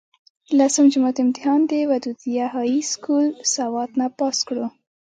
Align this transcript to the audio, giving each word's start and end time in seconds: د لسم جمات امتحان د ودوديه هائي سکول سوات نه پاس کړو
د 0.47 0.49
لسم 0.59 0.85
جمات 0.93 1.17
امتحان 1.25 1.59
د 1.69 1.73
ودوديه 1.89 2.45
هائي 2.53 2.79
سکول 2.91 3.27
سوات 3.55 3.89
نه 3.99 4.07
پاس 4.19 4.37
کړو 4.47 4.65